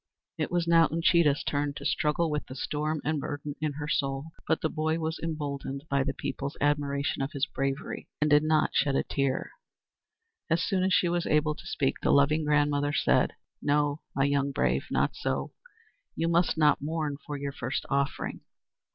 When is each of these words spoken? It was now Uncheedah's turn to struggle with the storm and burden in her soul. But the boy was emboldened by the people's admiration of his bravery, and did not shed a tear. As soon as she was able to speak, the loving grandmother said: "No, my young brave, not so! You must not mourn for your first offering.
It 0.39 0.49
was 0.49 0.67
now 0.67 0.87
Uncheedah's 0.87 1.43
turn 1.43 1.75
to 1.75 1.85
struggle 1.85 2.31
with 2.31 2.47
the 2.47 2.55
storm 2.55 3.01
and 3.05 3.19
burden 3.21 3.53
in 3.61 3.73
her 3.73 3.87
soul. 3.87 4.31
But 4.47 4.61
the 4.61 4.67
boy 4.69 4.97
was 4.97 5.19
emboldened 5.21 5.83
by 5.91 6.01
the 6.03 6.15
people's 6.15 6.57
admiration 6.59 7.21
of 7.21 7.33
his 7.33 7.45
bravery, 7.45 8.07
and 8.19 8.27
did 8.27 8.41
not 8.41 8.73
shed 8.73 8.95
a 8.95 9.03
tear. 9.03 9.51
As 10.49 10.63
soon 10.63 10.81
as 10.81 10.91
she 10.91 11.07
was 11.07 11.27
able 11.27 11.53
to 11.53 11.67
speak, 11.67 11.97
the 12.01 12.09
loving 12.09 12.45
grandmother 12.45 12.93
said: 12.93 13.33
"No, 13.61 14.01
my 14.15 14.23
young 14.23 14.49
brave, 14.51 14.87
not 14.89 15.15
so! 15.15 15.51
You 16.15 16.29
must 16.29 16.57
not 16.57 16.81
mourn 16.81 17.17
for 17.27 17.37
your 17.37 17.51
first 17.51 17.85
offering. 17.87 18.41